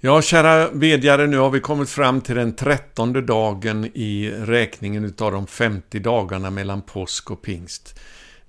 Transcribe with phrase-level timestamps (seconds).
[0.00, 5.32] Ja, kära bedjare, nu har vi kommit fram till den trettonde dagen i räkningen utav
[5.32, 8.00] de 50 dagarna mellan påsk och pingst.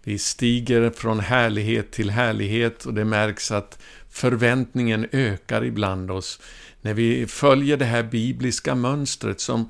[0.03, 6.41] Vi stiger från härlighet till härlighet och det märks att förväntningen ökar ibland oss
[6.81, 9.69] när vi följer det här bibliska mönstret som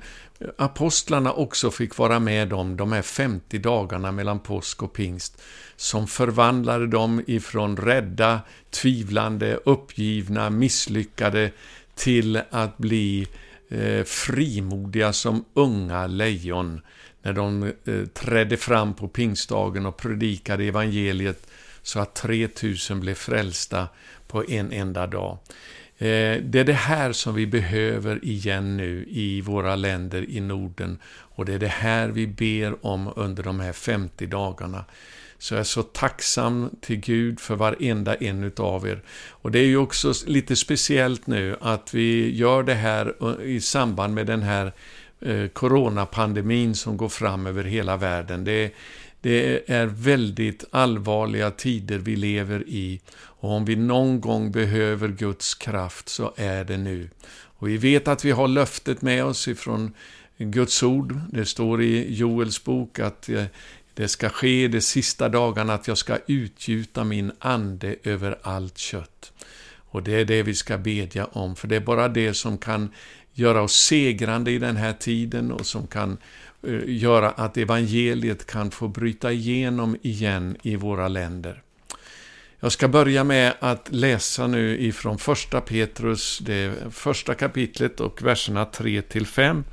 [0.58, 5.42] apostlarna också fick vara med om, de här 50 dagarna mellan påsk och pingst,
[5.76, 11.50] som förvandlade dem ifrån rädda, tvivlande, uppgivna, misslyckade
[11.94, 13.26] till att bli
[13.68, 16.80] eh, frimodiga som unga lejon
[17.22, 21.46] när de eh, trädde fram på pingstdagen och predikade evangeliet
[21.82, 23.88] så att 3000 blev frälsta
[24.28, 25.38] på en enda dag.
[26.00, 30.98] Eh, det är det här som vi behöver igen nu i våra länder i Norden
[31.12, 34.84] och det är det här vi ber om under de här 50 dagarna.
[35.38, 39.02] Så jag är så tacksam till Gud för varenda en utav er.
[39.28, 43.60] Och det är ju också lite speciellt nu att vi gör det här eh, i
[43.60, 44.72] samband med den här
[45.20, 48.44] eh, coronapandemin som går fram över hela världen.
[48.44, 48.72] Det,
[49.20, 55.54] det är väldigt allvarliga tider vi lever i och om vi någon gång behöver Guds
[55.54, 57.08] kraft så är det nu.
[57.30, 59.94] Och vi vet att vi har löftet med oss ifrån
[60.38, 61.20] Guds ord.
[61.32, 63.44] Det står i Joels bok att eh,
[63.94, 69.32] det ska ske de sista dagarna att jag ska utgjuta min ande över allt kött.
[69.76, 72.88] Och det är det vi ska bedja om, för det är bara det som kan
[73.32, 76.18] göra oss segrande i den här tiden och som kan
[76.66, 81.62] Eh, göra att evangeliet kan få bryta igenom igen i våra länder.
[82.60, 88.64] Jag ska börja med att läsa nu ifrån första Petrus, det första kapitlet och verserna
[88.64, 89.64] 3 till 5.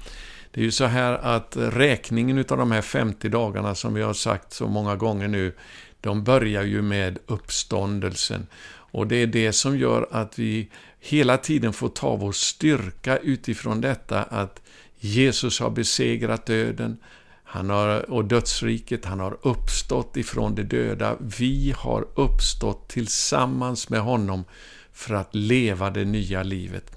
[0.52, 4.14] Det är ju så här att räkningen av de här 50 dagarna som vi har
[4.14, 5.54] sagt så många gånger nu,
[6.02, 8.48] de börjar ju med uppståndelsen.
[8.70, 13.82] Och det är det som gör att vi hela tiden får ta vår styrka utifrån
[13.82, 14.62] detta att
[15.00, 16.98] Jesus har besegrat döden,
[17.44, 21.18] han har, och dödsriket, han har uppstått ifrån de döda.
[21.38, 24.46] Vi har uppstått tillsammans med honom
[24.94, 26.96] för att leva det nya livet.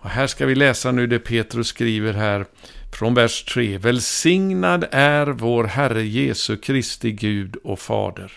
[0.00, 2.46] Och här ska vi läsa nu det Petrus skriver här
[2.92, 3.78] från vers 3.
[3.78, 8.32] Välsignad är vår Herre Jesu Kristi Gud och Fader.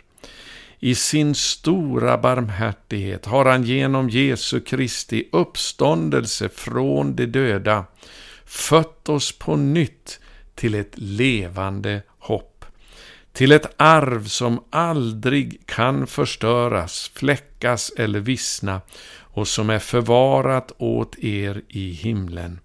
[0.79, 7.85] I sin stora barmhärtighet har han genom Jesu Kristi uppståndelse från de döda
[8.51, 10.19] fött oss på nytt
[10.55, 12.65] till ett levande hopp.
[13.33, 18.81] Till ett arv som aldrig kan förstöras, fläckas eller vissna
[19.19, 22.59] och som är förvarat åt er i himlen.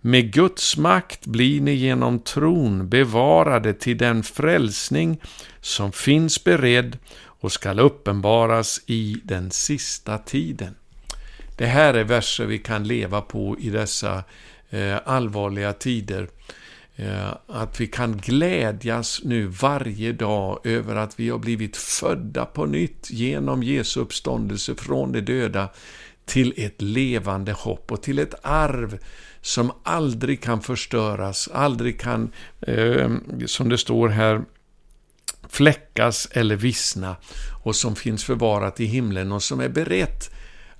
[0.00, 5.20] Med Guds makt blir ni genom tron bevarade till den frälsning
[5.60, 10.74] som finns beredd och skall uppenbaras i den sista tiden.
[11.56, 14.24] Det här är verser vi kan leva på i dessa
[14.70, 16.28] Eh, allvarliga tider.
[16.96, 22.66] Eh, att vi kan glädjas nu varje dag över att vi har blivit födda på
[22.66, 25.68] nytt genom Jesu uppståndelse från de döda
[26.24, 28.98] till ett levande hopp och till ett arv
[29.40, 33.10] som aldrig kan förstöras, aldrig kan, eh,
[33.46, 34.42] som det står här,
[35.48, 37.16] fläckas eller vissna
[37.64, 40.30] och som finns förvarat i himlen och som är berett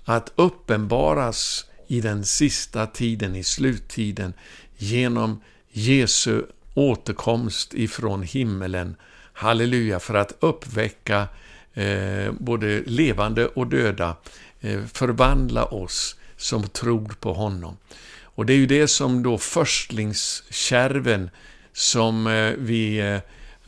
[0.05, 4.33] att uppenbaras i den sista tiden, i sluttiden,
[4.77, 5.41] genom
[5.71, 6.43] Jesu
[6.75, 8.97] återkomst ifrån himmelen.
[9.33, 11.29] Halleluja, för att uppväcka
[11.75, 14.17] eh, både levande och döda,
[14.61, 17.77] eh, förvandla oss som tror på honom.
[18.23, 21.31] Och det är ju det som då förstlingskärven
[21.73, 23.19] som eh, vi eh,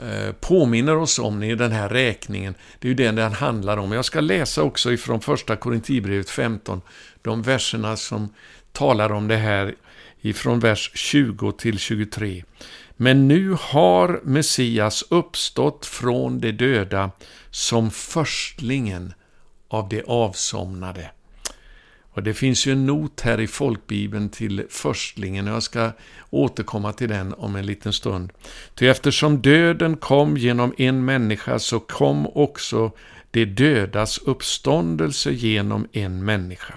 [0.03, 2.55] Eh, påminner oss om i den här räkningen.
[2.79, 3.93] Det är ju det den handlar om.
[3.93, 6.83] Jag ska läsa också ifrån första Korintierbrevet 15,
[7.23, 8.35] de verserna som
[8.73, 9.75] talar om det här
[10.21, 12.45] ifrån vers 20 till 23.
[12.97, 17.11] Men nu har Messias uppstått från de döda
[17.51, 19.15] som förstlingen
[19.69, 21.11] av de avsomnade.
[22.15, 25.91] Och Det finns ju en not här i folkbibeln till förstlingen och jag ska
[26.31, 28.33] återkomma till den om en liten stund.
[28.75, 32.93] Ty eftersom döden kom genom en människa så kom också
[33.31, 36.75] de dödas uppståndelse genom en människa.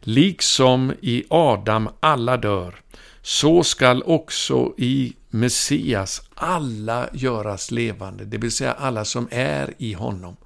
[0.00, 2.74] Liksom i Adam alla dör,
[3.22, 9.92] så skall också i Messias alla göras levande, det vill säga alla som är i
[9.92, 10.36] honom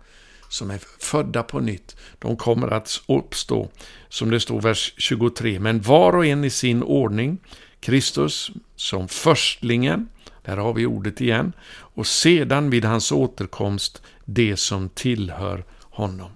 [0.49, 3.69] som är födda på nytt, de kommer att uppstå,
[4.09, 5.61] som det står vers 23.
[5.61, 7.39] Men var och en i sin ordning,
[7.81, 10.09] Kristus som förstlingen,
[10.45, 16.31] där har vi ordet igen, och sedan vid hans återkomst det som tillhör honom.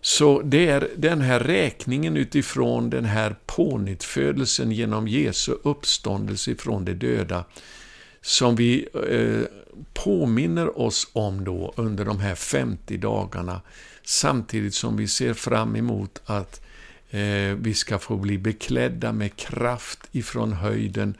[0.00, 6.94] Så det är den här räkningen utifrån den här pånyttfödelsen genom Jesu uppståndelse ifrån de
[6.94, 7.44] döda
[8.20, 9.57] som vi eh,
[9.94, 13.60] påminner oss om då under de här 50 dagarna
[14.04, 16.60] samtidigt som vi ser fram emot att
[17.10, 21.14] eh, vi ska få bli beklädda med kraft ifrån höjden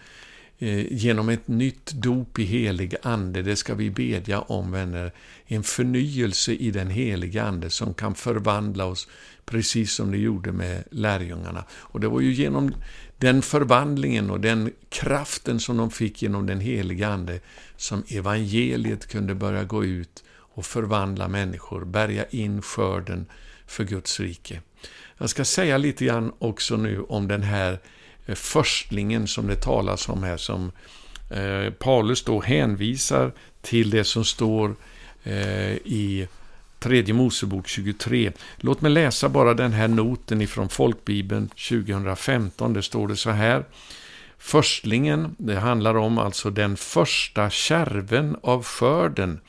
[0.58, 3.42] eh, genom ett nytt dop i helig ande.
[3.42, 5.12] Det ska vi bedja om, vänner.
[5.46, 9.08] En förnyelse i den heliga ande som kan förvandla oss
[9.44, 11.64] precis som det gjorde med lärjungarna.
[11.70, 12.74] Och det var ju genom
[13.18, 17.40] den förvandlingen och den kraften som de fick genom den helige Ande
[17.76, 23.26] som evangeliet kunde börja gå ut och förvandla människor, bärga in skörden
[23.66, 24.60] för Guds rike.
[25.18, 27.78] Jag ska säga lite grann också nu om den här
[28.26, 30.72] eh, förstlingen som det talas om här, som
[31.30, 33.32] eh, Paulus då hänvisar
[33.62, 34.76] till det som står
[35.24, 36.28] eh, i
[36.78, 38.32] Tredje Mosebok 23.
[38.56, 42.72] Låt mig läsa bara den här noten ifrån Folkbibeln 2015.
[42.72, 43.64] Det står det så här.
[44.38, 49.40] Förstlingen, det handlar om alltså den första kärven av skörden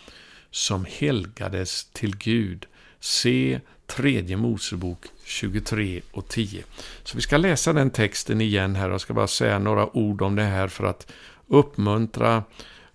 [0.51, 2.65] som helgades till Gud.
[2.99, 6.63] Se Tredje Mosebok 23 och 10.
[7.03, 10.35] Så vi ska läsa den texten igen här och ska bara säga några ord om
[10.35, 11.11] det här för att
[11.47, 12.43] uppmuntra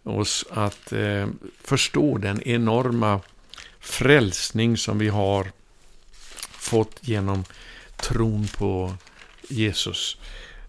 [0.03, 1.27] oss att eh,
[1.61, 3.21] förstå den enorma
[3.85, 5.53] frälsning som vi har
[6.51, 7.45] fått genom
[7.97, 8.95] tron på
[9.49, 10.17] Jesus.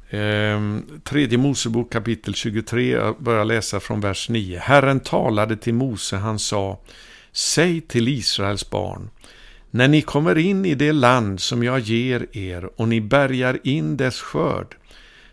[0.09, 4.59] Ehm, tredje Mosebok kapitel 23, jag börjar läsa från vers 9.
[4.59, 6.79] Herren talade till Mose, han sa,
[7.31, 9.09] Säg till Israels barn,
[9.71, 13.97] när ni kommer in i det land som jag ger er och ni bärgar in
[13.97, 14.75] dess skörd,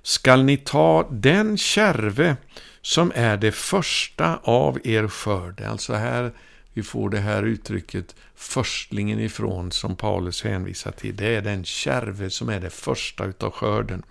[0.03, 2.37] skall ni ta den kärve
[2.83, 5.61] som är det första av er skörd.
[5.61, 6.33] Alltså här
[6.75, 11.17] vi får det här uttrycket förstlingen ifrån som Paulus hänvisar till.
[11.17, 14.03] Det är den kärve som är det första utav skörden.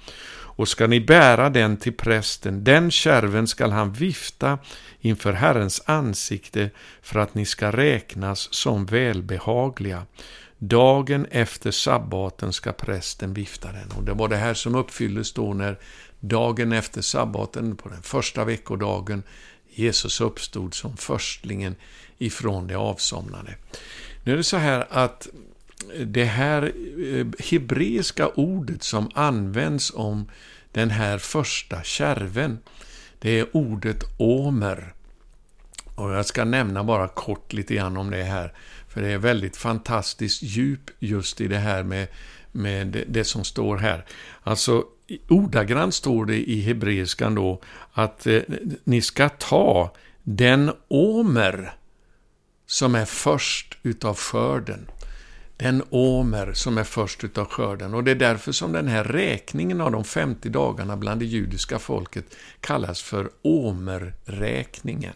[0.61, 4.59] Och ska ni bära den till prästen, den kärven skall han vifta
[4.99, 6.69] inför Herrens ansikte
[7.01, 10.05] för att ni ska räknas som välbehagliga.
[10.57, 13.91] Dagen efter sabbaten ska prästen vifta den.
[13.97, 15.79] Och det var det här som uppfylldes då när
[16.19, 19.23] dagen efter sabbaten, på den första veckodagen,
[19.71, 21.75] Jesus uppstod som förstlingen
[22.18, 23.56] ifrån det avsomnade.
[24.23, 25.27] Nu är det så här att
[26.06, 30.29] det här eh, hebreiska ordet som används om
[30.71, 32.59] den här första kärven,
[33.19, 34.94] det är ordet omer.
[35.95, 38.53] Och jag ska nämna bara kort lite grann om det här,
[38.88, 42.07] för det är väldigt fantastiskt djup just i det här med,
[42.51, 44.06] med det, som står här.
[44.44, 44.83] Alltså,
[45.30, 47.62] ordagrant står det i hebreiskan då
[47.94, 48.42] att eh,
[48.83, 49.94] ni ska ta
[50.24, 51.74] den omer
[52.65, 54.89] som är först utav skörden.
[55.57, 57.94] Den omer som är först utav skörden.
[57.94, 61.80] Och det är därför som den här räkningen av de 50 dagarna bland det judiska
[61.80, 65.13] folket kallas för omerräkningen.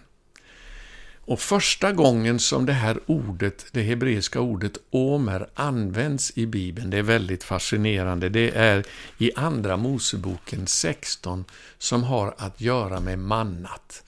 [1.27, 6.97] Och första gången som det här ordet, det hebreiska ordet omer, används i Bibeln, det
[6.97, 8.85] är väldigt fascinerande, det är
[9.17, 11.45] i Andra Moseboken 16
[11.77, 14.03] som har att göra med mannat.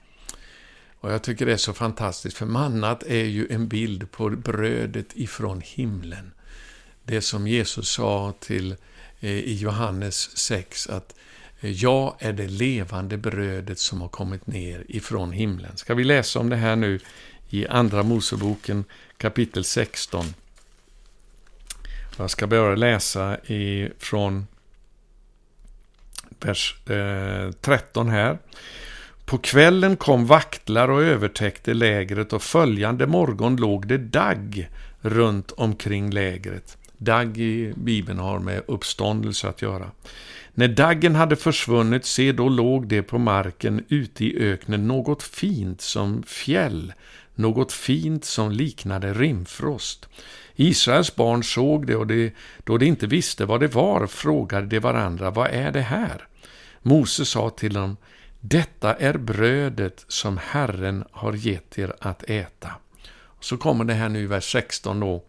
[0.99, 5.07] Och jag tycker det är så fantastiskt, för mannat är ju en bild på brödet
[5.13, 6.31] ifrån himlen.
[7.03, 8.75] Det som Jesus sa till
[9.19, 11.17] eh, i Johannes 6, att eh,
[11.59, 15.77] jag är det levande brödet som har kommit ner ifrån himlen.
[15.77, 16.99] Ska vi läsa om det här nu
[17.49, 18.83] i Andra Moseboken
[19.17, 20.25] kapitel 16.
[22.17, 23.37] Jag ska börja läsa
[23.97, 24.47] från
[26.39, 28.37] vers eh, 13 här.
[29.25, 34.69] På kvällen kom vaktlar och övertäckte lägret och följande morgon låg det dagg
[35.01, 36.77] runt omkring lägret.
[36.97, 39.91] Dagg i Bibeln har med uppståndelse att göra.
[40.59, 45.81] När daggen hade försvunnit, se då låg det på marken ute i öknen något fint
[45.81, 46.93] som fjäll,
[47.35, 50.09] något fint som liknade rimfrost.
[50.55, 52.33] Israels barn såg det och det,
[52.63, 56.27] då de inte visste vad det var frågade de varandra, vad är det här?
[56.81, 57.97] Mose sa till dem,
[58.39, 62.71] detta är brödet som Herren har gett er att äta.
[63.39, 65.23] Så kommer det här nu i vers 16 då.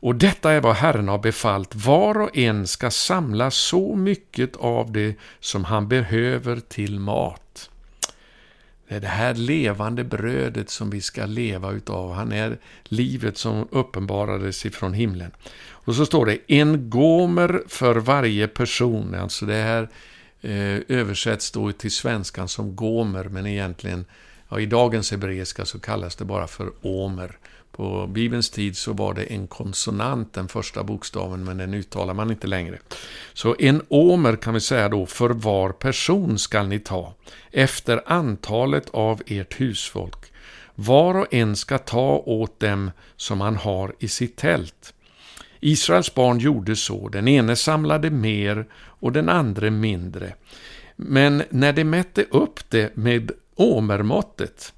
[0.00, 1.74] Och detta är vad Herren har befallt.
[1.74, 7.70] Var och en ska samla så mycket av det som han behöver till mat.
[8.88, 12.12] Det är det här levande brödet som vi ska leva utav.
[12.12, 15.30] Han är livet som uppenbarades ifrån himlen.
[15.68, 19.14] Och så står det en gomer för varje person.
[19.14, 19.88] Alltså det här
[20.40, 24.04] eh, översätts då till svenskan som gomer, men egentligen,
[24.48, 27.38] ja, i dagens hebreiska så kallas det bara för omer.
[27.76, 32.30] På Bibelns tid så var det en konsonant, den första bokstaven, men den uttalar man
[32.30, 32.78] inte längre.
[33.32, 37.14] Så en omer kan vi säga då, för var person skall ni ta,
[37.52, 40.32] efter antalet av ert husfolk.
[40.74, 44.94] Var och en ska ta åt dem som han har i sitt tält.
[45.60, 50.34] Israels barn gjorde så, den ene samlade mer och den andra mindre.
[50.96, 54.72] Men när de mätte upp det med omermåttet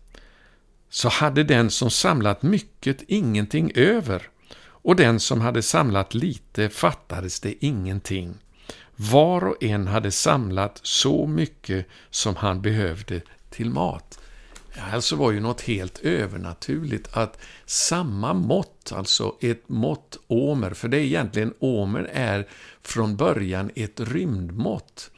[0.91, 4.29] så hade den som samlat mycket ingenting över
[4.61, 8.35] och den som hade samlat lite fattades det ingenting.
[8.97, 14.19] Var och en hade samlat så mycket som han behövde till mat.
[14.93, 20.97] Alltså var ju något helt övernaturligt att samma mått, alltså ett mått omer, för det
[20.97, 22.49] är egentligen omer är
[22.83, 25.11] från början ett rymdmått.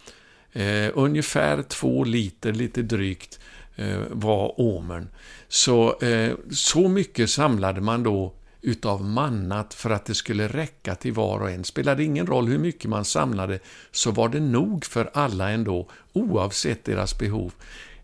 [0.53, 3.41] Eh, ungefär två liter, lite drygt,
[3.77, 5.09] eh, var omern.
[5.49, 11.13] Så, eh, så mycket samlade man då utav mannat för att det skulle räcka till
[11.13, 11.65] var och en.
[11.65, 13.59] Spelade ingen roll hur mycket man samlade,
[13.91, 17.53] så var det nog för alla ändå, oavsett deras behov.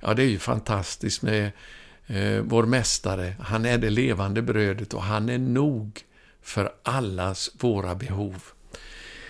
[0.00, 1.50] Ja, det är ju fantastiskt med
[2.06, 3.34] eh, vår Mästare.
[3.40, 6.00] Han är det levande brödet och han är nog
[6.42, 8.42] för allas våra behov.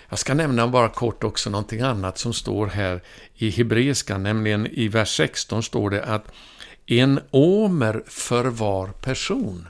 [0.08, 3.02] Jag ska nämna bara kort också någonting annat som står här
[3.34, 6.32] i hebreiska, nämligen i vers 16 står det att
[6.86, 9.68] en omer för var person.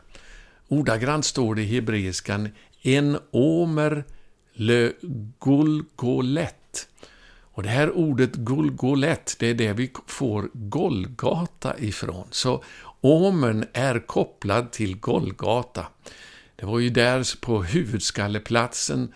[0.69, 2.49] Ordagrant står det i hebreiskan
[2.83, 4.05] en omer
[4.53, 4.93] le
[5.41, 6.89] gulgolet.
[7.41, 12.27] Och det här ordet gulgolet, det är det vi får Golgata ifrån.
[12.31, 12.65] Så
[13.01, 15.87] omern är kopplad till Golgata.
[16.57, 19.13] Det var ju där på huvudskalleplatsen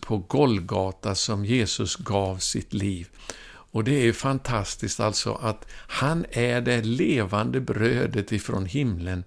[0.00, 3.08] på Golgata som Jesus gav sitt liv.
[3.46, 9.24] Och det är fantastiskt alltså att han är det levande brödet ifrån himlen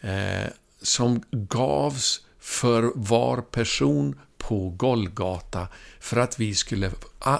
[0.00, 0.46] eh,
[0.82, 5.68] som gavs för var person på Golgata
[6.00, 6.90] för att vi skulle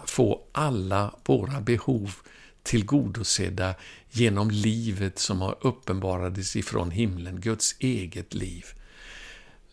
[0.06, 2.14] få alla våra behov
[2.62, 3.74] tillgodosedda
[4.10, 8.66] genom livet som har uppenbarades ifrån himlen, Guds eget liv.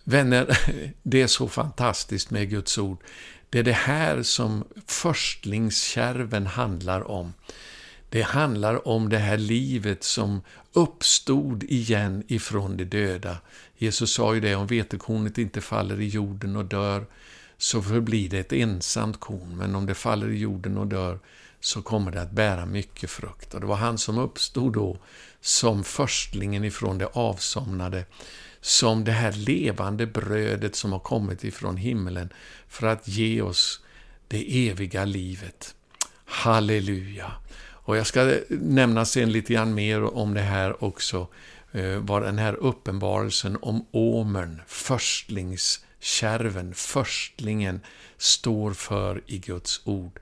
[0.08, 0.58] Vänner,
[1.04, 3.04] det är så fantastiskt med Guds ord.
[3.50, 7.34] Det är det här som förstlingskärven handlar om.
[8.10, 10.42] Det handlar om det här livet som
[10.74, 13.38] uppstod igen ifrån de döda.
[13.78, 17.06] Jesus sa ju det, om vetekornet inte faller i jorden och dör,
[17.58, 21.20] så förblir det ett ensamt korn, men om det faller i jorden och dör,
[21.60, 23.54] så kommer det att bära mycket frukt.
[23.54, 24.98] Och det var han som uppstod då
[25.42, 28.06] som förstlingen ifrån det avsomnade,
[28.66, 32.30] som det här levande brödet som har kommit ifrån himlen
[32.68, 33.82] för att ge oss
[34.28, 35.76] det eviga livet.
[36.26, 37.32] Halleluja!
[37.58, 41.28] Och jag ska nämna sen lite grann mer om det här också,
[41.72, 47.82] eh, vad den här uppenbarelsen om omern, förstlingskärven, förstlingen,
[48.18, 50.20] står för i Guds ord.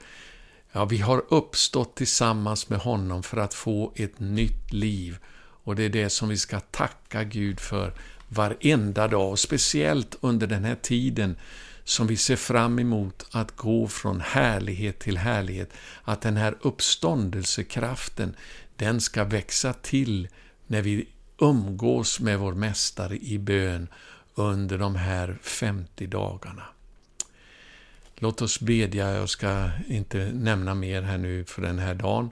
[0.72, 5.18] Ja, vi har uppstått tillsammans med honom för att få ett nytt liv.
[5.64, 7.94] Och det är det som vi ska tacka Gud för
[8.34, 11.36] varenda dag, och speciellt under den här tiden
[11.84, 15.74] som vi ser fram emot att gå från härlighet till härlighet,
[16.04, 18.36] att den här uppståndelsekraften,
[18.76, 20.28] den ska växa till
[20.68, 23.88] när vi umgås med vår Mästare i bön
[24.36, 26.64] under de här 50 dagarna.
[28.16, 32.30] Låt oss bedja, jag ska inte nämna mer här nu för den här dagen,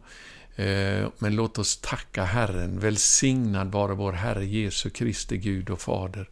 [0.62, 2.80] Eh, men låt oss tacka Herren.
[2.80, 6.30] Välsignad vare vår Herre Jesu Kristi Gud och Fader,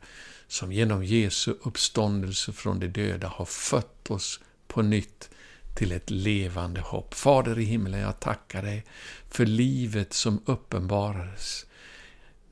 [0.48, 5.30] som genom Jesu uppståndelse från de döda har fött oss på nytt
[5.76, 7.14] till ett levande hopp.
[7.14, 8.86] Fader i himlen, jag tackar dig
[9.30, 11.66] för livet som uppenbarades.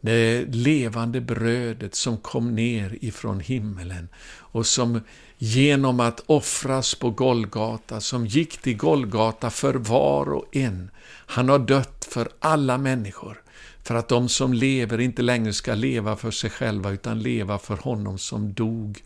[0.02, 5.02] Det levande brödet som kom ner ifrån himmelen och som
[5.38, 10.92] genom att offras på Golgata, som gick till Golgata för var och en.
[11.26, 13.42] Han har dött för alla människor
[13.84, 17.78] för att de som lever inte längre ska leva för sig själva utan leva för
[17.78, 19.04] honom som dog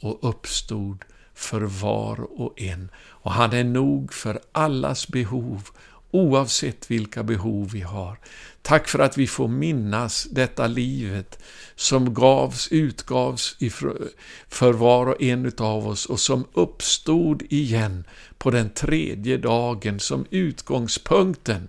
[0.00, 1.04] och uppstod
[1.34, 2.90] för var och en.
[2.96, 5.68] Och han är nog för allas behov,
[6.10, 8.18] oavsett vilka behov vi har.
[8.62, 11.38] Tack för att vi får minnas detta livet
[11.76, 13.56] som gavs, utgavs
[14.48, 18.04] för var och en av oss och som uppstod igen
[18.38, 21.68] på den tredje dagen som utgångspunkten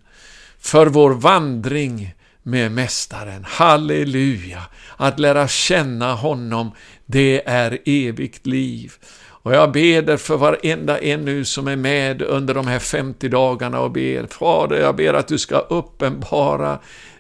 [0.60, 3.44] för vår vandring med Mästaren.
[3.48, 4.64] Halleluja!
[4.98, 6.72] Att lära känna honom,
[7.06, 8.94] det är evigt liv.
[9.42, 13.80] Och jag ber för varenda en nu som är med under de här 50 dagarna
[13.80, 16.80] och ber, Fader, jag ber att du ska uppenbara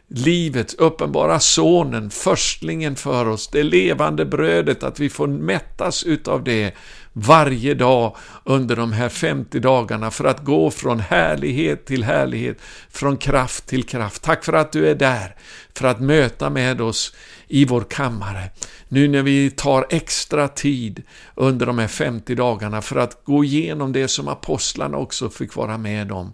[0.09, 6.73] livet, uppenbara sonen, förstlingen för oss, det levande brödet, att vi får mättas utav det
[7.13, 12.57] varje dag under de här 50 dagarna för att gå från härlighet till härlighet,
[12.89, 14.23] från kraft till kraft.
[14.23, 15.35] Tack för att du är där,
[15.73, 17.15] för att möta med oss
[17.49, 18.49] i vår kammare.
[18.87, 21.03] Nu när vi tar extra tid
[21.35, 25.77] under de här 50 dagarna för att gå igenom det som apostlarna också fick vara
[25.77, 26.33] med om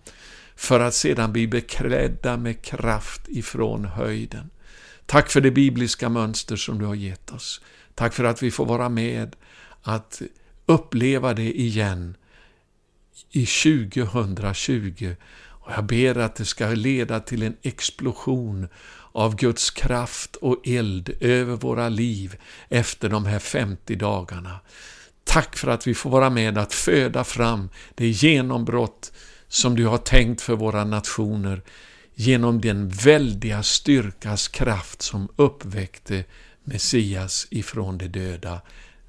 [0.56, 4.50] för att sedan bli beklädda med kraft ifrån höjden.
[5.06, 7.62] Tack för det bibliska mönster som du har gett oss.
[7.96, 9.36] Tack för att vi får vara med
[9.82, 10.22] att
[10.66, 12.18] uppleva det igen
[13.32, 15.16] i 2020.
[15.66, 18.68] Och jag ber att det ska leda till en explosion
[19.12, 22.36] av Guds kraft och eld över våra liv
[22.70, 24.60] efter de här 50 dagarna.
[25.24, 29.12] Tack för att vi får vara med att föda fram det genombrott
[29.48, 31.62] som du har tänkt för våra nationer
[32.14, 36.24] genom den väldiga styrkas kraft som uppväckte
[36.64, 38.62] Messias ifrån de döda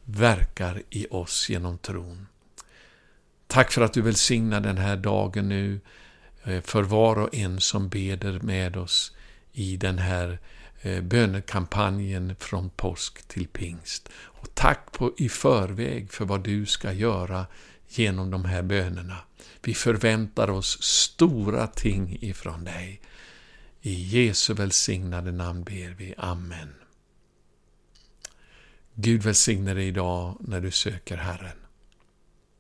[0.04, 2.26] verkar i oss genom tron.
[3.46, 5.80] Tack för att du välsignar den här dagen nu
[6.46, 9.12] Eh, för var och en som beder med oss
[9.52, 10.38] i den här
[10.82, 14.08] eh, bönekampanjen från påsk till pingst.
[14.12, 17.46] Och tack på, i förväg för vad du ska göra
[17.88, 19.16] genom de här bönerna.
[19.62, 23.00] Vi förväntar oss stora ting ifrån dig.
[23.82, 26.14] I Jesu välsignade namn ber vi.
[26.18, 26.74] Amen.
[28.94, 31.65] Gud välsigne dig idag när du söker Herren.